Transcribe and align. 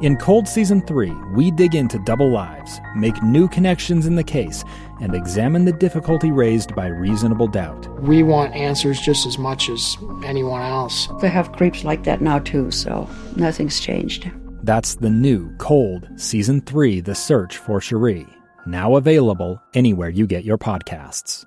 In 0.00 0.16
Cold 0.16 0.48
Season 0.48 0.80
3, 0.80 1.10
we 1.34 1.50
dig 1.50 1.74
into 1.74 1.98
double 1.98 2.30
lives, 2.30 2.80
make 2.96 3.22
new 3.22 3.46
connections 3.46 4.06
in 4.06 4.14
the 4.14 4.24
case, 4.24 4.64
and 4.98 5.14
examine 5.14 5.66
the 5.66 5.74
difficulty 5.74 6.30
raised 6.30 6.74
by 6.74 6.86
reasonable 6.86 7.46
doubt. 7.46 7.86
We 8.00 8.22
want 8.22 8.54
answers 8.54 8.98
just 8.98 9.26
as 9.26 9.36
much 9.36 9.68
as 9.68 9.98
anyone 10.24 10.62
else. 10.62 11.06
They 11.20 11.28
have 11.28 11.52
creeps 11.52 11.84
like 11.84 12.04
that 12.04 12.22
now, 12.22 12.38
too, 12.38 12.70
so 12.70 13.10
nothing's 13.36 13.78
changed. 13.78 14.30
That's 14.62 14.94
the 14.94 15.10
new 15.10 15.54
Cold 15.58 16.08
Season 16.16 16.62
3 16.62 17.00
The 17.02 17.14
Search 17.14 17.58
for 17.58 17.78
Sheree, 17.78 18.26
now 18.64 18.96
available 18.96 19.60
anywhere 19.74 20.08
you 20.08 20.26
get 20.26 20.44
your 20.44 20.56
podcasts. 20.56 21.44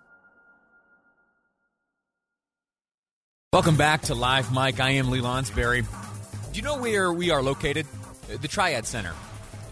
Welcome 3.52 3.77
back 3.77 4.03
to 4.03 4.13
Live 4.13 4.53
Mike. 4.53 4.80
I 4.80 4.91
am 4.91 5.09
Lee 5.09 5.22
Lonsberry. 5.22 5.88
Do 6.52 6.59
you 6.59 6.61
know 6.61 6.77
where 6.77 7.11
we 7.11 7.31
are 7.31 7.41
located? 7.41 7.88
The 8.27 8.47
Triad 8.47 8.85
Center, 8.85 9.13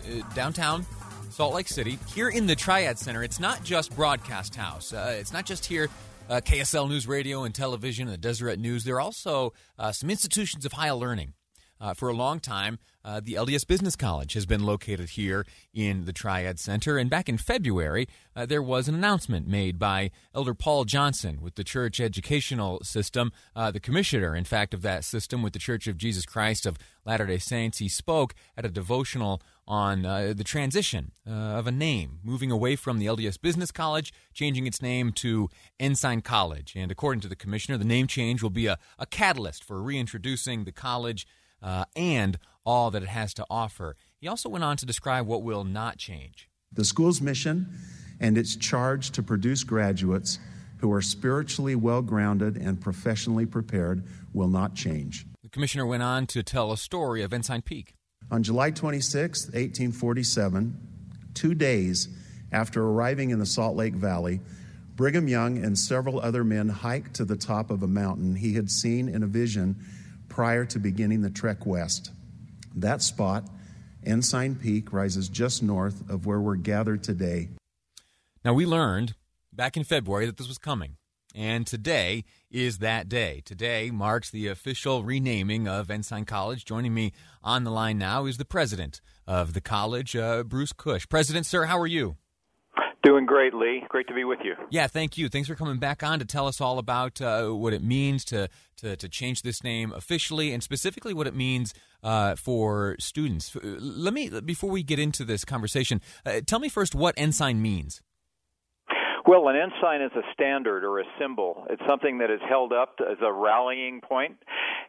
uh, 0.07 0.21
downtown 0.33 0.85
Salt 1.29 1.53
Lake 1.53 1.67
City. 1.67 1.97
Here 2.13 2.29
in 2.29 2.45
the 2.45 2.55
Triad 2.55 2.99
Center, 2.99 3.23
it's 3.23 3.39
not 3.39 3.63
just 3.63 3.95
Broadcast 3.95 4.55
House. 4.55 4.93
Uh, 4.93 5.15
it's 5.17 5.33
not 5.33 5.45
just 5.45 5.65
here, 5.65 5.89
uh, 6.29 6.41
KSL 6.43 6.87
News 6.89 7.07
Radio 7.07 7.43
and 7.43 7.53
Television 7.53 8.07
and 8.07 8.13
the 8.13 8.17
Deseret 8.17 8.59
News. 8.59 8.83
There 8.83 8.95
are 8.95 9.01
also 9.01 9.53
uh, 9.79 9.91
some 9.91 10.09
institutions 10.09 10.65
of 10.65 10.73
higher 10.73 10.93
learning. 10.93 11.33
Uh, 11.81 11.95
for 11.95 12.09
a 12.09 12.13
long 12.13 12.39
time, 12.39 12.77
uh, 13.03 13.19
the 13.19 13.33
LDS 13.33 13.65
Business 13.65 13.95
College 13.95 14.33
has 14.33 14.45
been 14.45 14.63
located 14.63 15.09
here 15.09 15.47
in 15.73 16.05
the 16.05 16.13
Triad 16.13 16.59
Center. 16.59 16.99
And 16.99 17.09
back 17.09 17.27
in 17.27 17.39
February, 17.39 18.07
uh, 18.35 18.45
there 18.45 18.61
was 18.61 18.87
an 18.87 18.93
announcement 18.93 19.47
made 19.47 19.79
by 19.79 20.11
Elder 20.35 20.53
Paul 20.53 20.85
Johnson 20.85 21.41
with 21.41 21.55
the 21.55 21.63
church 21.63 21.99
educational 21.99 22.81
system, 22.83 23.31
uh, 23.55 23.71
the 23.71 23.79
commissioner, 23.79 24.35
in 24.35 24.43
fact, 24.43 24.75
of 24.75 24.83
that 24.83 25.03
system 25.03 25.41
with 25.41 25.53
the 25.53 25.59
Church 25.59 25.87
of 25.87 25.97
Jesus 25.97 26.23
Christ 26.23 26.67
of 26.67 26.77
Latter 27.03 27.25
day 27.25 27.39
Saints. 27.39 27.79
He 27.79 27.89
spoke 27.89 28.35
at 28.55 28.63
a 28.63 28.69
devotional 28.69 29.41
on 29.67 30.05
uh, 30.05 30.33
the 30.35 30.43
transition 30.43 31.13
uh, 31.27 31.31
of 31.31 31.65
a 31.65 31.71
name, 31.71 32.19
moving 32.23 32.51
away 32.51 32.75
from 32.75 32.99
the 32.99 33.07
LDS 33.07 33.41
Business 33.41 33.71
College, 33.71 34.13
changing 34.33 34.67
its 34.67 34.81
name 34.81 35.11
to 35.13 35.49
Ensign 35.79 36.21
College. 36.21 36.73
And 36.75 36.91
according 36.91 37.21
to 37.21 37.27
the 37.27 37.35
commissioner, 37.35 37.77
the 37.77 37.85
name 37.85 38.05
change 38.05 38.43
will 38.43 38.51
be 38.51 38.67
a, 38.67 38.77
a 38.99 39.07
catalyst 39.07 39.63
for 39.63 39.81
reintroducing 39.81 40.65
the 40.65 40.71
college 40.71 41.25
uh, 41.61 41.85
and 41.95 42.37
all 42.65 42.91
that 42.91 43.03
it 43.03 43.09
has 43.09 43.33
to 43.35 43.45
offer. 43.49 43.95
He 44.19 44.27
also 44.27 44.49
went 44.49 44.63
on 44.63 44.77
to 44.77 44.85
describe 44.85 45.25
what 45.25 45.43
will 45.43 45.63
not 45.63 45.97
change. 45.97 46.49
The 46.71 46.85
school's 46.85 47.21
mission 47.21 47.67
and 48.19 48.37
its 48.37 48.55
charge 48.55 49.11
to 49.11 49.23
produce 49.23 49.63
graduates 49.63 50.39
who 50.77 50.91
are 50.91 51.01
spiritually 51.01 51.75
well 51.75 52.01
grounded 52.01 52.57
and 52.57 52.79
professionally 52.79 53.45
prepared 53.45 54.03
will 54.33 54.47
not 54.47 54.75
change. 54.75 55.25
The 55.43 55.49
commissioner 55.49 55.85
went 55.85 56.03
on 56.03 56.27
to 56.27 56.43
tell 56.43 56.71
a 56.71 56.77
story 56.77 57.23
of 57.23 57.33
Ensign 57.33 57.61
Peak. 57.61 57.95
On 58.29 58.41
July 58.43 58.71
26, 58.71 59.45
1847, 59.47 60.77
two 61.33 61.53
days 61.53 62.07
after 62.51 62.83
arriving 62.83 63.31
in 63.31 63.39
the 63.39 63.45
Salt 63.45 63.75
Lake 63.75 63.93
Valley, 63.93 64.39
Brigham 64.95 65.27
Young 65.27 65.57
and 65.57 65.77
several 65.77 66.19
other 66.19 66.43
men 66.43 66.69
hiked 66.69 67.15
to 67.15 67.25
the 67.25 67.35
top 67.35 67.71
of 67.71 67.83
a 67.83 67.87
mountain 67.87 68.35
he 68.35 68.53
had 68.53 68.69
seen 68.69 69.09
in 69.09 69.23
a 69.23 69.27
vision 69.27 69.75
prior 70.31 70.63
to 70.65 70.79
beginning 70.79 71.21
the 71.21 71.29
trek 71.29 71.65
west. 71.65 72.11
That 72.73 73.01
spot, 73.01 73.47
Ensign 74.05 74.55
Peak, 74.55 74.93
rises 74.93 75.27
just 75.27 75.61
north 75.61 76.09
of 76.09 76.25
where 76.25 76.39
we're 76.39 76.55
gathered 76.55 77.03
today. 77.03 77.49
Now, 78.43 78.53
we 78.53 78.65
learned 78.65 79.15
back 79.51 79.75
in 79.75 79.83
February 79.83 80.25
that 80.25 80.37
this 80.37 80.47
was 80.47 80.57
coming. 80.57 80.95
And 81.35 81.67
today 81.67 82.23
is 82.49 82.79
that 82.79 83.07
day. 83.07 83.41
Today 83.45 83.91
marks 83.91 84.29
the 84.29 84.47
official 84.47 85.03
renaming 85.03 85.67
of 85.67 85.91
Ensign 85.91 86.25
College. 86.25 86.65
Joining 86.65 86.93
me 86.93 87.13
on 87.43 87.63
the 87.63 87.71
line 87.71 87.97
now 87.97 88.25
is 88.25 88.37
the 88.37 88.45
president 88.45 89.01
of 89.27 89.53
the 89.53 89.61
college, 89.61 90.15
uh, 90.15 90.43
Bruce 90.43 90.73
Kusch. 90.73 91.07
President, 91.07 91.45
sir, 91.45 91.65
how 91.65 91.77
are 91.79 91.87
you? 91.87 92.17
Great, 93.31 93.53
Lee. 93.53 93.81
Great 93.87 94.09
to 94.09 94.13
be 94.13 94.25
with 94.25 94.39
you. 94.43 94.55
Yeah, 94.71 94.87
thank 94.87 95.17
you. 95.17 95.29
Thanks 95.29 95.47
for 95.47 95.55
coming 95.55 95.77
back 95.77 96.03
on 96.03 96.19
to 96.19 96.25
tell 96.25 96.47
us 96.47 96.59
all 96.59 96.77
about 96.79 97.21
uh, 97.21 97.47
what 97.47 97.71
it 97.71 97.81
means 97.81 98.25
to, 98.25 98.49
to, 98.75 98.97
to 98.97 99.07
change 99.07 99.41
this 99.41 99.63
name 99.63 99.93
officially, 99.93 100.51
and 100.51 100.61
specifically 100.61 101.13
what 101.13 101.27
it 101.27 101.33
means 101.33 101.73
uh, 102.03 102.35
for 102.35 102.97
students. 102.99 103.55
Let 103.63 104.13
me 104.13 104.27
before 104.41 104.69
we 104.69 104.83
get 104.83 104.99
into 104.99 105.23
this 105.23 105.45
conversation, 105.45 106.01
uh, 106.25 106.41
tell 106.45 106.59
me 106.59 106.67
first 106.67 106.93
what 106.93 107.15
ensign 107.15 107.61
means. 107.61 108.01
Well, 109.25 109.47
an 109.47 109.55
ensign 109.55 110.01
is 110.01 110.11
a 110.13 110.23
standard 110.33 110.83
or 110.83 110.99
a 110.99 111.05
symbol. 111.17 111.65
It's 111.69 111.81
something 111.87 112.17
that 112.17 112.29
is 112.29 112.41
held 112.49 112.73
up 112.73 112.95
as 112.99 113.17
a 113.21 113.31
rallying 113.31 114.01
point, 114.01 114.39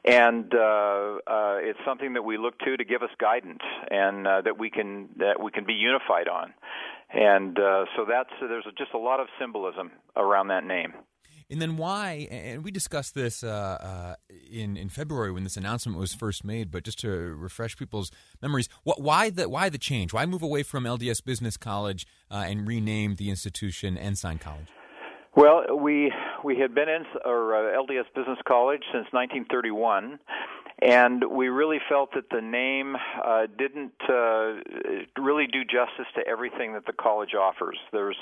and 0.05 0.53
uh, 0.53 0.59
uh, 0.59 1.59
it's 1.61 1.79
something 1.85 2.15
that 2.15 2.23
we 2.23 2.39
look 2.39 2.59
to 2.61 2.77
to 2.77 2.85
give 2.85 3.05
us 3.05 3.11
guidance 3.21 3.63
and 3.89 4.27
uh, 4.27 4.41
that 4.41 4.59
we 4.59 4.69
can 4.69 5.11
that 5.19 5.41
we 5.41 5.53
can 5.53 5.65
be 5.65 5.75
unified 5.75 6.27
on. 6.27 6.55
And 7.13 7.59
uh, 7.59 7.85
so 7.97 8.07
that's 8.09 8.31
there's 8.41 8.65
just 8.79 8.93
a 8.95 8.99
lot 8.99 9.21
of 9.21 9.27
symbolism 9.39 9.91
around 10.17 10.49
that 10.49 10.65
name. 10.65 10.95
And 11.51 11.61
then 11.61 11.77
why? 11.77 12.29
And 12.31 12.65
we 12.65 12.71
discussed 12.71 13.15
this 13.15 13.45
uh, 13.45 13.49
uh, 13.49 14.15
in 14.51 14.79
in 14.79 14.89
February 14.89 15.31
when 15.33 15.45
this 15.45 15.59
announcement 15.59 15.99
was 15.99 16.15
first 16.15 16.45
made. 16.45 16.71
But 16.71 16.85
just 16.85 16.99
to 17.01 17.11
refresh 17.11 17.77
people's 17.77 18.11
memories, 18.41 18.71
what, 18.85 19.03
why 19.03 19.29
the 19.29 19.51
why 19.51 19.69
the 19.69 19.79
change? 19.79 20.15
Why 20.15 20.25
move 20.25 20.43
away 20.43 20.63
from 20.63 20.85
LDS 20.85 21.23
Business 21.23 21.59
College 21.59 22.07
uh, 22.31 22.45
and 22.47 22.67
rename 22.67 23.17
the 23.17 23.29
institution 23.29 23.99
Ensign 23.99 24.39
College? 24.39 24.69
Well, 25.37 25.79
we 25.79 26.11
we 26.43 26.59
had 26.59 26.75
been 26.75 26.89
in 26.89 27.05
or 27.25 27.55
uh, 27.55 27.77
LDS 27.83 28.05
Business 28.15 28.39
College 28.49 28.83
since 28.93 29.07
1931, 29.13 30.19
and 30.81 31.25
we 31.31 31.49
really 31.49 31.79
felt 31.89 32.11
that 32.15 32.31
the 32.31 32.41
name 32.41 32.97
uh, 32.97 33.47
didn't 33.59 33.93
uh, 34.09 34.55
really 35.21 35.47
do 35.47 35.65
justice 35.65 36.07
to 36.17 36.27
everything 36.27 36.73
that 36.75 36.87
the 36.87 36.93
college 36.93 37.35
offers. 37.35 37.79
There's 37.93 38.17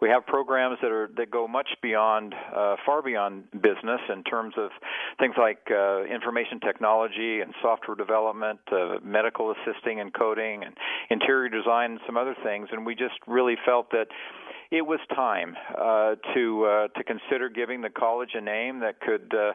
we 0.00 0.08
have 0.08 0.26
programs 0.26 0.78
that 0.82 0.92
are 0.92 1.10
that 1.16 1.30
go 1.30 1.48
much 1.48 1.68
beyond, 1.82 2.34
uh, 2.54 2.76
far 2.84 3.02
beyond 3.02 3.50
business 3.52 4.00
in 4.12 4.22
terms 4.24 4.54
of 4.56 4.70
things 5.18 5.34
like 5.38 5.68
uh, 5.70 6.04
information 6.04 6.60
technology 6.60 7.40
and 7.40 7.52
software 7.60 7.96
development, 7.96 8.60
uh, 8.70 8.96
medical 9.02 9.52
assisting 9.52 10.00
and 10.00 10.14
coding, 10.14 10.62
and 10.64 10.76
interior 11.10 11.48
design, 11.48 11.92
and 11.92 12.00
some 12.06 12.16
other 12.16 12.36
things. 12.42 12.68
And 12.72 12.86
we 12.86 12.94
just 12.94 13.14
really 13.26 13.56
felt 13.64 13.90
that 13.90 14.06
it 14.70 14.82
was 14.82 14.98
time 15.14 15.56
uh, 15.78 16.16
to 16.34 16.64
uh, 16.64 16.88
to 16.88 17.04
consider 17.04 17.48
giving 17.48 17.82
the 17.82 17.90
college 17.90 18.30
a 18.34 18.40
name 18.40 18.80
that 18.80 19.00
could 19.00 19.32
uh, 19.34 19.52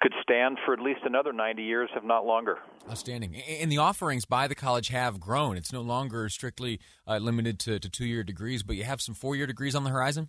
could 0.00 0.12
stand 0.22 0.58
for 0.64 0.74
at 0.74 0.80
least 0.80 1.00
another 1.04 1.32
90 1.32 1.62
years, 1.62 1.89
if 1.94 2.04
not 2.04 2.26
longer. 2.26 2.58
Outstanding. 2.88 3.36
And 3.36 3.70
the 3.70 3.78
offerings 3.78 4.24
by 4.24 4.48
the 4.48 4.54
college 4.54 4.88
have 4.88 5.20
grown. 5.20 5.56
It's 5.56 5.72
no 5.72 5.82
longer 5.82 6.28
strictly 6.28 6.80
uh, 7.06 7.18
limited 7.18 7.58
to, 7.60 7.78
to 7.78 7.88
two 7.88 8.06
year 8.06 8.22
degrees, 8.22 8.62
but 8.62 8.76
you 8.76 8.84
have 8.84 9.00
some 9.00 9.14
four 9.14 9.36
year 9.36 9.46
degrees 9.46 9.74
on 9.74 9.84
the 9.84 9.90
horizon. 9.90 10.28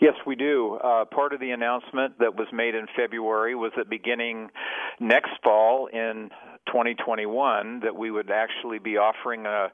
Yes, 0.00 0.14
we 0.26 0.36
do. 0.36 0.74
Uh, 0.82 1.04
part 1.04 1.32
of 1.32 1.40
the 1.40 1.50
announcement 1.50 2.18
that 2.18 2.36
was 2.36 2.48
made 2.52 2.74
in 2.74 2.86
February 2.96 3.54
was 3.54 3.72
that 3.76 3.88
beginning 3.88 4.50
next 5.00 5.30
fall 5.42 5.86
in 5.86 6.30
2021 6.66 7.80
that 7.80 7.94
we 7.94 8.10
would 8.10 8.30
actually 8.30 8.78
be 8.78 8.96
offering 8.96 9.46
uh, 9.46 9.68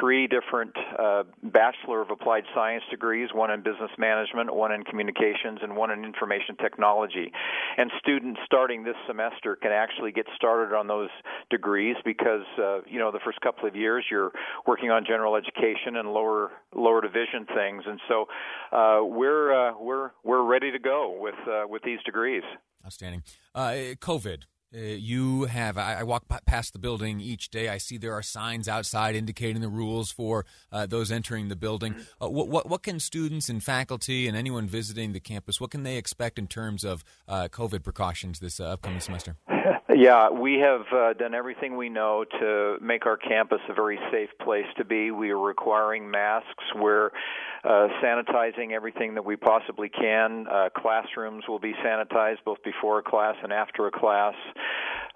three 0.00 0.26
different 0.26 0.72
uh, 0.98 1.24
Bachelor 1.42 2.00
of 2.00 2.10
Applied 2.10 2.44
Science 2.54 2.82
degrees 2.90 3.28
one 3.34 3.50
in 3.50 3.62
business 3.62 3.90
management, 3.98 4.54
one 4.54 4.72
in 4.72 4.82
communications, 4.82 5.58
and 5.62 5.76
one 5.76 5.90
in 5.90 6.04
information 6.04 6.56
technology. 6.56 7.30
And 7.76 7.90
students 7.98 8.40
starting 8.46 8.82
this 8.82 8.96
semester 9.06 9.56
can 9.56 9.72
actually 9.72 10.12
get 10.12 10.26
started 10.34 10.74
on 10.74 10.86
those 10.86 11.10
degrees 11.50 11.96
because, 12.04 12.46
uh, 12.58 12.80
you 12.86 12.98
know, 12.98 13.10
the 13.10 13.20
first 13.24 13.40
couple 13.40 13.68
of 13.68 13.76
years 13.76 14.04
you're 14.10 14.32
working 14.66 14.90
on 14.90 15.04
general 15.04 15.36
education 15.36 15.96
and 15.96 16.12
lower 16.12 16.50
lower 16.74 17.00
division 17.02 17.46
things. 17.54 17.84
And 17.86 18.00
so 18.08 18.26
uh, 18.72 19.04
we're, 19.52 19.68
uh, 19.68 19.74
we're, 19.78 20.10
we're 20.24 20.42
ready 20.42 20.70
to 20.70 20.78
go 20.78 21.16
with, 21.18 21.34
uh, 21.46 21.66
with 21.68 21.82
these 21.82 21.98
degrees. 22.04 22.42
Outstanding. 22.84 23.22
COVID 23.54 24.44
uh, 24.74 24.78
you 24.78 25.44
have, 25.44 25.76
I, 25.76 25.96
I, 25.96 26.02
walk 26.02 26.24
past 26.46 26.72
the 26.72 26.78
building 26.78 27.20
each 27.20 27.50
day. 27.50 27.68
I 27.68 27.78
see 27.78 27.98
there 27.98 28.14
are 28.14 28.22
signs 28.22 28.68
outside 28.68 29.14
indicating 29.14 29.60
the 29.60 29.68
rules 29.68 30.10
for 30.10 30.46
uh, 30.70 30.86
those 30.86 31.12
entering 31.12 31.48
the 31.48 31.56
building. 31.56 31.94
Uh, 32.20 32.30
what, 32.30 32.48
what, 32.48 32.68
what, 32.68 32.82
can 32.82 32.98
students 32.98 33.48
and 33.48 33.62
faculty 33.62 34.26
and 34.26 34.36
anyone 34.36 34.66
visiting 34.66 35.12
the 35.12 35.20
campus, 35.20 35.60
what 35.60 35.70
can 35.70 35.82
they 35.82 35.96
expect 35.96 36.38
in 36.38 36.46
terms 36.46 36.84
of 36.84 37.04
uh, 37.28 37.48
COVID 37.48 37.82
precautions 37.82 38.40
this 38.40 38.60
uh, 38.60 38.64
upcoming 38.64 39.00
semester? 39.00 39.36
Yeah, 39.94 40.30
we 40.30 40.58
have 40.60 40.86
uh, 40.90 41.12
done 41.12 41.34
everything 41.34 41.76
we 41.76 41.90
know 41.90 42.24
to 42.24 42.78
make 42.80 43.04
our 43.04 43.18
campus 43.18 43.60
a 43.68 43.74
very 43.74 43.98
safe 44.10 44.30
place 44.40 44.66
to 44.78 44.84
be. 44.84 45.10
We 45.10 45.30
are 45.30 45.38
requiring 45.38 46.10
masks. 46.10 46.64
We're 46.74 47.10
uh, 47.64 47.88
sanitizing 48.02 48.72
everything 48.72 49.14
that 49.14 49.24
we 49.24 49.36
possibly 49.36 49.88
can. 49.88 50.46
Uh, 50.50 50.68
classrooms 50.74 51.44
will 51.46 51.58
be 51.58 51.74
sanitized 51.84 52.38
both 52.44 52.62
before 52.64 53.00
a 53.00 53.02
class 53.02 53.36
and 53.42 53.52
after 53.52 53.86
a 53.86 53.90
class. 53.90 54.34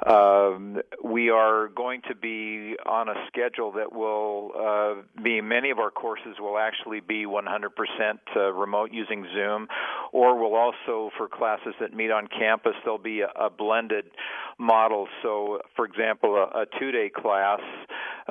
Um, 0.05 0.82
we 1.02 1.31
are 1.31 1.69
going 1.69 2.02
to 2.08 2.14
be 2.14 2.76
on 2.84 3.08
a 3.08 3.14
schedule 3.29 3.72
that 3.72 3.94
will 3.94 4.52
uh, 4.55 5.22
be 5.22 5.40
many 5.40 5.70
of 5.70 5.79
our 5.79 5.90
courses 5.90 6.37
will 6.38 6.58
actually 6.58 7.00
be 7.00 7.25
100% 7.25 7.49
uh, 8.37 8.52
remote 8.52 8.93
using 8.93 9.26
Zoom, 9.34 9.69
or 10.12 10.38
will 10.38 10.55
also 10.55 11.11
for 11.17 11.29
classes 11.29 11.75
that 11.81 11.94
meet 11.94 12.11
on 12.11 12.29
campus 12.29 12.75
there'll 12.84 12.99
be 12.99 13.22
a, 13.22 13.29
a 13.37 13.49
blended 13.49 14.05
model. 14.67 15.07
So, 15.23 15.61
for 15.77 15.85
example, 15.85 16.35
a, 16.35 16.63
a 16.63 16.67
two-day 16.79 17.11
class, 17.15 17.61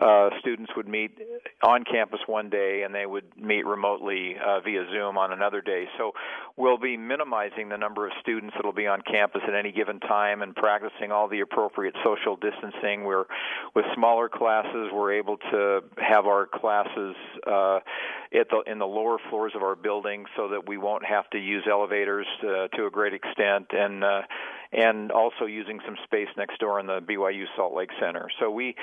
uh, 0.02 0.30
students 0.40 0.72
would 0.76 0.88
meet 0.88 1.18
on 1.64 1.86
campus 1.86 2.20
one 2.28 2.50
day 2.50 2.84
and 2.84 2.94
they 2.94 3.06
would 3.06 3.26
meet 3.38 3.66
remotely 3.66 4.36
uh, 4.46 4.60
via 4.60 4.86
Zoom 4.92 5.18
on 5.18 5.32
another 5.32 5.62
day. 5.62 5.86
So, 5.98 6.12
we'll 6.58 6.78
be 6.78 6.98
minimizing 6.98 7.70
the 7.70 7.78
number 7.78 8.06
of 8.06 8.12
students 8.22 8.56
that 8.56 8.66
will 8.66 8.74
be 8.74 8.88
on 8.88 9.02
campus 9.02 9.42
at 9.48 9.56
any 9.56 9.72
given 9.72 10.00
time 10.02 10.42
and 10.42 10.56
practicing 10.56 11.12
all 11.12 11.28
the 11.28 11.40
appropriate 11.40 11.96
social 12.04 12.36
distancing. 12.36 13.06
We're 13.06 13.26
with 13.74 13.86
smaller 13.96 14.30
classes, 14.30 14.90
we're 14.94 15.14
able 15.14 15.38
to 15.52 15.82
have 15.98 16.26
our 16.26 16.48
classes 16.48 17.16
uh, 17.48 17.80
at 18.34 18.50
the 18.50 18.64
in 18.68 18.80
the 18.80 18.86
lower 18.86 19.18
floors 19.30 19.54
of 19.56 19.64
our 19.64 19.76
building 19.76 20.26
so 20.36 20.50
that 20.50 20.68
we 20.68 20.78
won't 20.78 21.06
have 21.06 21.30
to 21.30 21.38
use 21.38 21.64
elevators 21.70 22.26
to, 22.42 22.68
to 22.76 22.86
a 22.86 22.90
great 22.90 23.14
extent 23.14 23.68
and 23.72 24.04
uh, 24.04 24.22
and 24.76 25.12
also 25.12 25.46
using 25.46 25.80
some 25.86 25.96
space 26.04 26.28
next 26.38 26.60
door 26.60 26.80
in 26.80 26.88
the 26.88 27.00
BYU 27.00 27.46
Salt 27.56 27.74
Lake 27.74 27.92
Center. 28.00 28.28
So 28.40 28.52
we 28.52 28.76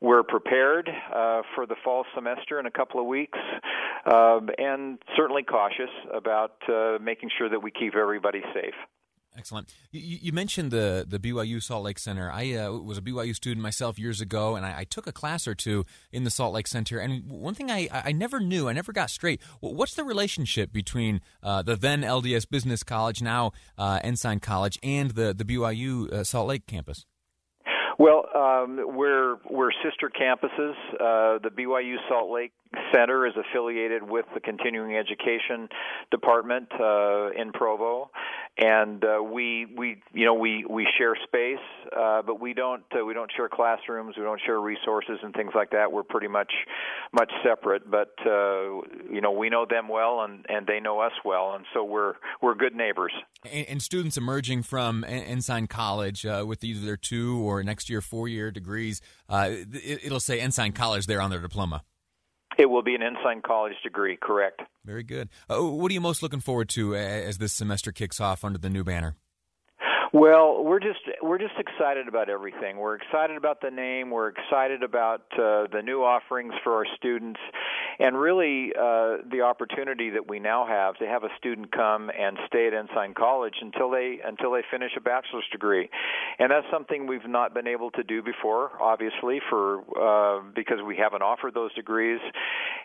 we're 0.00 0.22
prepared 0.22 0.88
uh, 0.88 1.42
for 1.54 1.66
the 1.66 1.76
fall 1.82 2.04
semester 2.14 2.60
in 2.60 2.66
a 2.66 2.70
couple 2.70 3.00
of 3.00 3.06
weeks, 3.06 3.38
um, 4.04 4.50
and 4.58 4.98
certainly 5.16 5.42
cautious 5.42 5.90
about 6.12 6.56
uh, 6.68 6.98
making 7.00 7.30
sure 7.36 7.48
that 7.48 7.62
we 7.62 7.70
keep 7.70 7.94
everybody 7.94 8.42
safe. 8.52 8.74
Excellent. 9.36 9.72
You, 9.92 10.18
you, 10.22 10.32
mentioned 10.32 10.70
the 10.70 11.04
the 11.06 11.18
BYU 11.18 11.62
Salt 11.62 11.84
Lake 11.84 11.98
Center. 11.98 12.30
I 12.30 12.54
uh, 12.54 12.72
was 12.72 12.96
a 12.96 13.02
BYU 13.02 13.34
student 13.34 13.62
myself 13.62 13.98
years 13.98 14.20
ago, 14.20 14.56
and 14.56 14.64
I, 14.64 14.80
I, 14.80 14.84
took 14.84 15.06
a 15.06 15.12
class 15.12 15.46
or 15.46 15.54
two 15.54 15.84
in 16.10 16.24
the 16.24 16.30
Salt 16.30 16.54
Lake 16.54 16.66
Center. 16.66 16.98
And 16.98 17.30
one 17.30 17.54
thing 17.54 17.70
I, 17.70 17.88
I 17.92 18.12
never 18.12 18.40
knew, 18.40 18.68
I 18.68 18.72
never 18.72 18.92
got 18.92 19.10
straight. 19.10 19.42
What's 19.60 19.94
the 19.94 20.04
relationship 20.04 20.72
between 20.72 21.20
uh, 21.42 21.62
the 21.62 21.76
then 21.76 22.00
LDS 22.02 22.48
Business 22.48 22.82
College, 22.82 23.20
now 23.20 23.52
uh, 23.76 24.00
Ensign 24.02 24.40
College, 24.40 24.78
and 24.82 25.10
the 25.10 25.34
the 25.34 25.44
BYU 25.44 26.10
uh, 26.10 26.24
Salt 26.24 26.48
Lake 26.48 26.66
campus? 26.66 27.04
Well, 27.98 28.26
um, 28.34 28.78
we're 28.94 29.36
we're 29.48 29.70
sister 29.82 30.10
campuses. 30.10 30.74
Uh, 30.94 31.38
the 31.38 31.50
BYU 31.50 31.96
Salt 32.08 32.30
Lake 32.30 32.52
Center 32.94 33.26
is 33.26 33.32
affiliated 33.36 34.02
with 34.02 34.26
the 34.34 34.40
Continuing 34.40 34.96
Education 34.96 35.68
Department 36.10 36.68
uh, 36.78 37.30
in 37.30 37.52
Provo, 37.52 38.10
and 38.58 39.02
uh, 39.02 39.22
we 39.22 39.66
we 39.76 40.02
you 40.12 40.26
know 40.26 40.34
we 40.34 40.66
we 40.68 40.86
share 40.98 41.16
space, 41.24 41.64
uh, 41.96 42.20
but 42.22 42.38
we 42.38 42.52
don't 42.52 42.82
uh, 42.94 43.04
we 43.04 43.14
don't 43.14 43.30
share 43.34 43.48
classrooms, 43.48 44.16
we 44.18 44.24
don't 44.24 44.40
share 44.44 44.60
resources 44.60 45.18
and 45.22 45.32
things 45.32 45.52
like 45.54 45.70
that. 45.70 45.90
We're 45.90 46.02
pretty 46.02 46.28
much 46.28 46.52
much 47.12 47.32
separate, 47.42 47.90
but 47.90 48.14
uh, 48.26 48.82
you 49.10 49.20
know 49.22 49.30
we 49.30 49.48
know 49.48 49.64
them 49.68 49.88
well, 49.88 50.22
and 50.22 50.44
and 50.48 50.66
they 50.66 50.80
know 50.80 51.00
us 51.00 51.12
well, 51.24 51.54
and 51.54 51.64
so 51.72 51.82
we're 51.82 52.14
we're 52.42 52.54
good 52.54 52.74
neighbors. 52.74 53.12
And, 53.50 53.66
and 53.68 53.82
students 53.82 54.16
emerging 54.18 54.64
from 54.64 55.04
Ensign 55.04 55.66
College 55.66 56.26
uh, 56.26 56.44
with 56.46 56.62
either 56.62 56.84
their 56.84 56.96
two 56.98 57.38
or 57.38 57.62
next 57.62 57.85
year 57.88 58.00
four 58.00 58.28
year 58.28 58.50
degrees, 58.50 59.00
uh, 59.28 59.48
it, 59.50 60.04
it'll 60.04 60.20
say 60.20 60.40
Ensign 60.40 60.72
College 60.72 61.06
there 61.06 61.20
on 61.20 61.30
their 61.30 61.40
diploma. 61.40 61.82
It 62.58 62.66
will 62.66 62.82
be 62.82 62.94
an 62.94 63.02
Ensign 63.02 63.42
College 63.42 63.74
degree, 63.82 64.16
correct. 64.20 64.62
Very 64.84 65.02
good. 65.02 65.28
Uh, 65.50 65.62
what 65.62 65.90
are 65.90 65.94
you 65.94 66.00
most 66.00 66.22
looking 66.22 66.40
forward 66.40 66.68
to 66.70 66.94
as 66.94 67.38
this 67.38 67.52
semester 67.52 67.92
kicks 67.92 68.20
off 68.20 68.44
under 68.44 68.58
the 68.58 68.70
new 68.70 68.84
banner? 68.84 69.16
Well, 70.12 70.64
we're 70.64 70.80
just 70.80 71.00
we're 71.20 71.38
just 71.38 71.58
excited 71.58 72.08
about 72.08 72.30
everything. 72.30 72.78
We're 72.78 72.94
excited 72.94 73.36
about 73.36 73.60
the 73.60 73.70
name. 73.70 74.10
We're 74.10 74.28
excited 74.28 74.82
about 74.82 75.22
uh, 75.32 75.66
the 75.70 75.82
new 75.84 76.02
offerings 76.02 76.54
for 76.64 76.74
our 76.74 76.86
students, 76.96 77.40
and 77.98 78.18
really 78.18 78.72
uh, 78.74 79.18
the 79.30 79.42
opportunity 79.42 80.10
that 80.10 80.28
we 80.28 80.38
now 80.38 80.66
have 80.66 80.96
to 80.96 81.06
have 81.06 81.24
a 81.24 81.28
student 81.38 81.72
come 81.72 82.10
and 82.10 82.38
stay 82.46 82.66
at 82.66 82.74
Ensign 82.74 83.14
College 83.14 83.54
until 83.60 83.90
they 83.90 84.18
until 84.24 84.52
they 84.52 84.62
finish 84.70 84.92
a 84.96 85.00
bachelor's 85.00 85.46
degree, 85.50 85.88
and 86.38 86.50
that's 86.50 86.66
something 86.70 87.06
we've 87.06 87.28
not 87.28 87.54
been 87.54 87.66
able 87.66 87.90
to 87.92 88.02
do 88.02 88.22
before. 88.22 88.70
Obviously, 88.80 89.40
for 89.48 89.80
uh, 89.96 90.42
because 90.54 90.78
we 90.86 90.96
haven't 90.96 91.22
offered 91.22 91.54
those 91.54 91.72
degrees, 91.74 92.20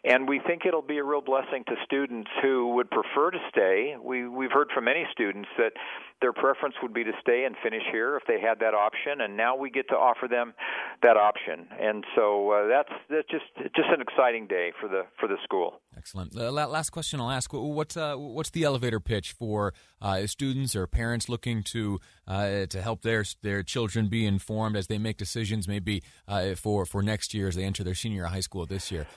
and 0.04 0.28
we 0.28 0.40
think 0.46 0.66
it'll 0.66 0.81
be 0.81 0.98
a 0.98 1.04
real 1.04 1.22
blessing 1.22 1.63
to 1.68 1.75
students 1.86 2.30
who 2.42 2.75
would 2.75 2.90
prefer 2.90 3.31
to 3.31 3.40
stay. 3.50 3.96
We 4.02 4.28
we've 4.28 4.52
heard 4.52 4.69
from 4.74 4.86
many 4.86 5.06
students 5.12 5.50
that 5.58 5.74
their 6.22 6.34
preference 6.34 6.75
would 6.81 6.94
be 6.94 7.04
to 7.04 7.12
stay 7.19 7.46
and 7.46 7.56
finish 7.63 7.81
here 7.92 8.16
if 8.16 8.24
they 8.28 8.40
had 8.40 8.60
that 8.60 8.74
option, 8.74 9.22
and 9.22 9.36
now 9.36 9.56
we 9.56 9.69
get 9.69 9.90
to 9.90 9.96
offer 9.96 10.28
them 10.28 10.54
that 11.02 11.18
option. 11.18 11.68
And 11.80 12.06
so 12.16 12.52
uh, 12.52 12.68
that's 12.68 12.94
that's 13.10 13.28
just 13.28 13.75
just 13.75 13.90
an 13.90 14.02
exciting 14.02 14.48
day 14.48 14.72
for 14.80 14.88
the 14.88 15.00
for 15.19 15.27
the 15.27 15.38
school. 15.44 15.81
Excellent. 15.98 16.36
Uh, 16.36 16.51
last 16.51 16.89
question 16.89 17.19
I'll 17.19 17.31
ask: 17.31 17.51
What's 17.53 17.98
uh, 17.98 18.15
what's 18.15 18.50
the 18.50 18.63
elevator 18.63 19.00
pitch 19.00 19.33
for 19.33 19.74
uh, 20.01 20.25
students 20.27 20.75
or 20.75 20.88
parents 20.88 21.30
looking 21.30 21.63
to 21.63 22.00
uh, 22.27 22.65
to 22.68 22.81
help 22.81 23.01
their 23.01 23.24
their 23.42 23.63
children 23.63 24.07
be 24.07 24.25
informed 24.25 24.75
as 24.75 24.88
they 24.88 24.98
make 24.98 25.18
decisions, 25.18 25.68
maybe 25.68 26.03
uh, 26.27 26.56
for 26.56 26.86
for 26.86 27.01
next 27.01 27.33
year 27.33 27.48
as 27.48 27.56
they 27.56 27.63
enter 27.63 27.83
their 27.83 27.95
senior 27.95 28.25
high 28.25 28.39
school 28.39 28.65
this 28.65 28.92
year? 28.92 29.07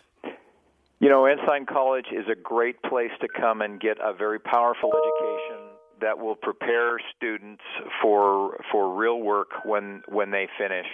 You 1.00 1.08
know, 1.10 1.26
Ensign 1.26 1.66
College 1.66 2.06
is 2.12 2.24
a 2.30 2.34
great 2.40 2.80
place 2.82 3.10
to 3.20 3.28
come 3.28 3.60
and 3.60 3.80
get 3.80 3.98
a 4.02 4.14
very 4.14 4.38
powerful 4.38 4.90
education 4.90 5.74
that 6.04 6.18
will 6.18 6.36
prepare 6.36 6.98
students 7.16 7.62
for 8.02 8.62
for 8.70 8.94
real 8.94 9.20
work 9.20 9.64
when 9.64 10.02
when 10.06 10.30
they 10.30 10.46
finish. 10.58 10.86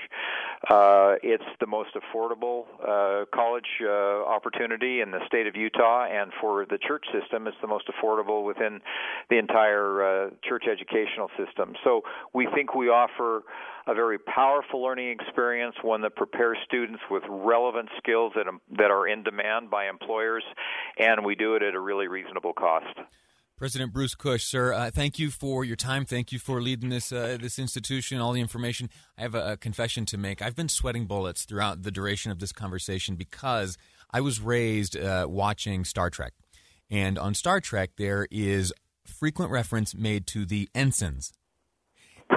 Uh, 0.70 1.14
it's 1.22 1.50
the 1.58 1.66
most 1.66 1.90
affordable 1.94 2.66
uh, 2.80 3.24
college 3.34 3.66
uh, 3.82 4.24
opportunity 4.24 5.00
in 5.00 5.10
the 5.10 5.18
state 5.26 5.46
of 5.48 5.56
Utah, 5.56 6.04
and 6.04 6.32
for 6.40 6.64
the 6.64 6.78
church 6.78 7.04
system, 7.12 7.48
it's 7.48 7.56
the 7.60 7.66
most 7.66 7.86
affordable 7.88 8.44
within 8.44 8.80
the 9.30 9.38
entire 9.38 10.26
uh, 10.26 10.30
church 10.44 10.64
educational 10.70 11.28
system. 11.36 11.74
So 11.82 12.02
we 12.32 12.46
think 12.54 12.74
we 12.74 12.88
offer 12.88 13.42
a 13.86 13.94
very 13.94 14.18
powerful 14.18 14.80
learning 14.80 15.10
experience, 15.18 15.74
one 15.82 16.02
that 16.02 16.14
prepares 16.14 16.58
students 16.64 17.02
with 17.10 17.24
relevant 17.28 17.88
skills 17.98 18.32
that 18.36 18.46
that 18.78 18.90
are 18.92 19.08
in 19.08 19.24
demand 19.24 19.70
by 19.70 19.88
employers, 19.88 20.44
and 20.98 21.24
we 21.24 21.34
do 21.34 21.56
it 21.56 21.62
at 21.62 21.74
a 21.74 21.80
really 21.80 22.06
reasonable 22.06 22.52
cost. 22.52 22.96
President 23.60 23.92
Bruce 23.92 24.14
Kusch, 24.14 24.44
sir, 24.44 24.72
uh, 24.72 24.90
thank 24.90 25.18
you 25.18 25.30
for 25.30 25.66
your 25.66 25.76
time. 25.76 26.06
Thank 26.06 26.32
you 26.32 26.38
for 26.38 26.62
leading 26.62 26.88
this 26.88 27.12
uh, 27.12 27.36
this 27.38 27.58
institution, 27.58 28.18
all 28.18 28.32
the 28.32 28.40
information. 28.40 28.88
I 29.18 29.20
have 29.20 29.34
a, 29.34 29.52
a, 29.52 29.56
confession 29.58 30.06
to 30.06 30.16
make. 30.16 30.40
I've 30.40 30.56
been 30.56 30.70
sweating 30.70 31.04
bullets 31.04 31.44
throughout 31.44 31.82
the 31.82 31.90
duration 31.90 32.32
of 32.32 32.38
this 32.38 32.52
conversation 32.52 33.16
because 33.16 33.76
I 34.10 34.22
was 34.22 34.40
raised 34.40 34.96
uh, 34.96 35.26
watching 35.28 35.84
Star 35.84 36.08
Trek, 36.08 36.32
and 36.88 37.18
on 37.18 37.34
Star 37.34 37.60
Trek 37.60 37.90
there 37.98 38.26
is 38.30 38.72
frequent 39.04 39.50
reference 39.50 39.94
made 39.94 40.26
to 40.28 40.46
the 40.46 40.70
ensigns 40.74 41.30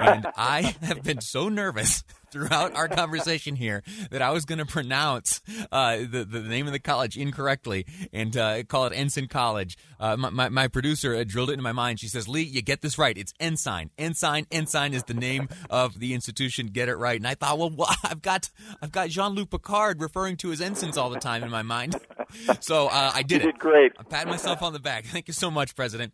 and 0.04 0.26
I 0.36 0.74
have 0.82 1.02
been 1.02 1.20
so 1.20 1.48
nervous 1.48 2.04
throughout 2.30 2.74
our 2.74 2.88
conversation 2.88 3.54
here 3.54 3.84
that 4.10 4.20
I 4.20 4.30
was 4.30 4.44
going 4.44 4.58
to 4.58 4.66
pronounce 4.66 5.40
uh, 5.70 5.98
the, 5.98 6.26
the 6.28 6.40
name 6.40 6.66
of 6.66 6.72
the 6.72 6.80
college 6.80 7.16
incorrectly 7.16 7.86
and 8.12 8.36
uh, 8.36 8.64
call 8.64 8.86
it 8.86 8.92
Ensign 8.92 9.28
College. 9.28 9.78
Uh, 10.00 10.16
my, 10.16 10.30
my, 10.30 10.48
my, 10.48 10.68
producer 10.68 11.14
uh, 11.14 11.22
drilled 11.24 11.50
it 11.50 11.52
into 11.52 11.62
my 11.62 11.70
mind. 11.70 12.00
She 12.00 12.08
says, 12.08 12.26
Lee, 12.26 12.42
you 12.42 12.60
get 12.60 12.82
this 12.82 12.98
right. 12.98 13.16
It's 13.16 13.32
Ensign. 13.38 13.90
Ensign. 13.98 14.46
Ensign 14.50 14.94
is 14.94 15.04
the 15.04 15.14
name 15.14 15.48
of 15.70 16.00
the 16.00 16.12
institution. 16.12 16.66
Get 16.66 16.88
it 16.88 16.96
right. 16.96 17.16
And 17.20 17.26
I 17.28 17.34
thought, 17.34 17.58
well, 17.58 17.88
I've 18.04 18.20
got 18.20 18.50
I've 18.82 18.90
got 18.92 19.10
Jean 19.10 19.34
Luc 19.34 19.50
Picard 19.50 20.00
referring 20.00 20.36
to 20.38 20.48
his 20.48 20.60
ensigns 20.60 20.98
all 20.98 21.10
the 21.10 21.20
time 21.20 21.44
in 21.44 21.50
my 21.50 21.62
mind. 21.62 21.96
So 22.60 22.88
uh, 22.88 23.12
I 23.14 23.22
did 23.22 23.42
you 23.42 23.50
it. 23.50 23.52
Did 23.52 23.60
great. 23.60 23.92
I'm 23.96 24.06
patting 24.06 24.30
myself 24.30 24.62
on 24.62 24.72
the 24.72 24.80
back. 24.80 25.04
Thank 25.04 25.28
you 25.28 25.34
so 25.34 25.50
much, 25.50 25.76
President. 25.76 26.12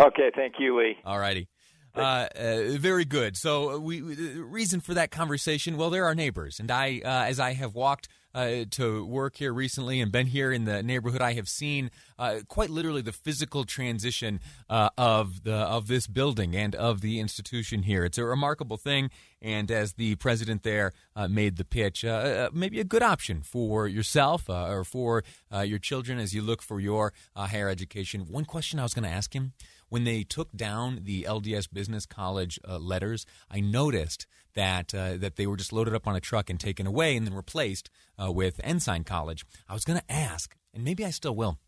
Okay, 0.00 0.30
thank 0.34 0.54
you, 0.58 0.78
Lee. 0.78 0.96
All 1.04 1.18
righty. 1.18 1.48
Uh, 2.06 2.28
uh, 2.38 2.76
very 2.76 3.06
good. 3.06 3.38
So 3.38 3.70
uh, 3.70 3.78
we, 3.78 4.00
the 4.00 4.42
reason 4.42 4.80
for 4.80 4.92
that 4.92 5.10
conversation, 5.10 5.78
well, 5.78 5.88
they're 5.88 6.04
our 6.04 6.14
neighbors, 6.14 6.60
and 6.60 6.70
I, 6.70 7.00
uh, 7.02 7.24
as 7.24 7.40
I 7.40 7.54
have 7.54 7.74
walked 7.74 8.08
uh, 8.34 8.66
to 8.72 9.06
work 9.06 9.36
here 9.36 9.50
recently 9.50 10.02
and 10.02 10.12
been 10.12 10.26
here 10.26 10.52
in 10.52 10.66
the 10.66 10.82
neighborhood, 10.82 11.22
I 11.22 11.32
have 11.32 11.48
seen 11.48 11.90
uh, 12.18 12.40
quite 12.48 12.68
literally 12.68 13.00
the 13.00 13.12
physical 13.12 13.64
transition 13.64 14.40
of 14.68 15.44
the 15.44 15.54
of 15.54 15.86
this 15.88 16.06
building 16.06 16.54
and 16.54 16.74
of 16.74 17.00
the 17.00 17.18
institution 17.18 17.84
here. 17.84 18.04
It's 18.04 18.18
a 18.18 18.26
remarkable 18.26 18.76
thing, 18.76 19.10
and 19.40 19.70
as 19.70 19.94
the 19.94 20.16
president 20.16 20.64
there 20.64 20.92
made 21.30 21.56
the 21.56 21.64
pitch, 21.64 22.04
maybe 22.52 22.78
a 22.78 22.84
good 22.84 23.02
option 23.02 23.40
for 23.40 23.88
yourself 23.88 24.50
or 24.50 24.84
for 24.84 25.24
your 25.64 25.78
children 25.78 26.18
as 26.18 26.34
you 26.34 26.42
look 26.42 26.60
for 26.60 26.78
your 26.78 27.14
higher 27.34 27.70
education. 27.70 28.26
One 28.28 28.44
question 28.44 28.78
I 28.78 28.82
was 28.82 28.92
going 28.92 29.08
to 29.08 29.16
ask 29.16 29.32
him 29.32 29.54
when 29.88 30.04
they 30.04 30.22
took 30.22 30.52
down 30.52 31.00
the 31.02 31.24
LDS 31.24 31.72
Business 31.72 32.06
College 32.06 32.58
uh, 32.68 32.78
letters, 32.78 33.26
I 33.50 33.60
noticed 33.60 34.26
that 34.54 34.94
uh, 34.94 35.16
that 35.18 35.36
they 35.36 35.46
were 35.46 35.56
just 35.56 35.72
loaded 35.72 35.94
up 35.94 36.06
on 36.06 36.16
a 36.16 36.20
truck 36.20 36.50
and 36.50 36.58
taken 36.58 36.86
away 36.86 37.16
and 37.16 37.26
then 37.26 37.34
replaced 37.34 37.90
uh, 38.22 38.32
with 38.32 38.60
Ensign 38.64 39.04
College. 39.04 39.44
I 39.68 39.74
was 39.74 39.84
going 39.84 39.98
to 39.98 40.12
ask, 40.12 40.56
and 40.74 40.84
maybe 40.84 41.04
I 41.04 41.10
still 41.10 41.36
will. 41.36 41.58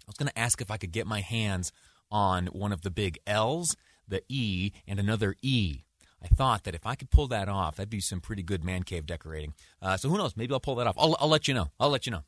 I 0.00 0.08
was 0.08 0.16
going 0.16 0.28
to 0.28 0.38
ask 0.38 0.60
if 0.60 0.70
I 0.70 0.76
could 0.76 0.92
get 0.92 1.06
my 1.06 1.20
hands 1.20 1.72
on 2.10 2.46
one 2.46 2.72
of 2.72 2.82
the 2.82 2.90
big 2.90 3.18
L's, 3.26 3.76
the 4.06 4.22
E, 4.28 4.72
and 4.86 4.98
another 4.98 5.36
E. 5.42 5.82
I 6.22 6.28
thought 6.28 6.64
that 6.64 6.74
if 6.74 6.86
I 6.86 6.94
could 6.94 7.10
pull 7.10 7.26
that 7.28 7.48
off, 7.48 7.76
that'd 7.76 7.90
be 7.90 8.00
some 8.00 8.20
pretty 8.20 8.42
good 8.42 8.62
man 8.62 8.84
cave 8.84 9.06
decorating. 9.06 9.54
Uh, 9.80 9.96
so 9.96 10.08
who 10.08 10.18
knows? 10.18 10.36
Maybe 10.36 10.52
I'll 10.54 10.60
pull 10.60 10.76
that 10.76 10.86
off. 10.86 10.94
I'll, 10.96 11.16
I'll 11.18 11.28
let 11.28 11.48
you 11.48 11.54
know. 11.54 11.70
I'll 11.80 11.90
let 11.90 12.06
you 12.06 12.12
know. 12.12 12.22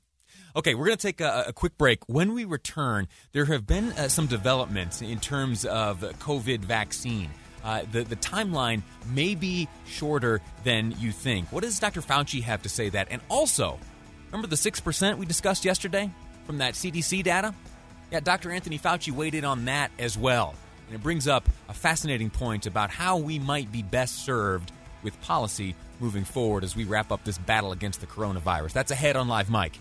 Okay, 0.57 0.77
we're 0.77 0.87
going 0.87 0.97
to 0.97 1.07
take 1.07 1.21
a, 1.21 1.47
a, 1.49 1.53
quick 1.53 1.77
break. 1.77 1.99
When 2.09 2.33
we 2.33 2.45
return, 2.45 3.09
there 3.33 3.47
have 3.47 3.67
been 3.67 3.91
uh, 3.93 4.09
some 4.09 4.29
developments 4.29 5.03
in 5.03 5.19
terms 5.19 5.65
of 5.65 6.03
COVID 6.21 6.61
vaccine. 6.61 7.29
Uh, 7.65 7.83
the, 7.91 8.05
the 8.05 8.15
timeline 8.15 8.83
may 9.13 9.35
be 9.35 9.67
shorter 9.85 10.41
than 10.63 10.95
you 11.01 11.11
think. 11.11 11.51
What 11.51 11.65
does 11.65 11.81
Dr. 11.81 12.03
Fauci 12.03 12.41
have 12.45 12.63
to 12.63 12.69
say 12.69 12.89
that? 12.91 13.09
And 13.11 13.21
also, 13.29 13.81
remember 14.27 14.47
the 14.47 14.55
6% 14.55 15.19
we 15.19 15.27
discussed 15.27 15.65
yesterday 15.65 16.09
from 16.47 16.59
that 16.59 16.75
CDC 16.75 17.25
data? 17.25 17.53
Yeah, 18.13 18.21
Dr. 18.21 18.53
Anthony 18.53 18.79
Fauci 18.79 19.11
weighed 19.11 19.35
in 19.35 19.45
on 19.45 19.65
that 19.65 19.91
as 19.99 20.17
well. 20.17 20.55
And 20.87 20.95
it 20.95 21.03
brings 21.03 21.27
up 21.27 21.49
a 21.69 21.75
fascinating 21.75 22.31
point 22.31 22.67
about 22.67 22.91
how 22.91 23.17
we 23.17 23.41
might 23.41 23.73
be 23.73 23.83
best 23.83 24.25
served 24.25 24.71
with 25.03 25.21
policy 25.21 25.75
moving 25.99 26.25
forward 26.25 26.63
as 26.63 26.77
we 26.77 26.85
wrap 26.85 27.11
up 27.11 27.25
this 27.25 27.39
battle 27.39 27.73
against 27.73 28.01
the 28.01 28.07
coronavirus. 28.07 28.73
That's 28.73 28.93
ahead 28.93 29.17
on 29.17 29.27
Live 29.27 29.51
Mike. 29.51 29.81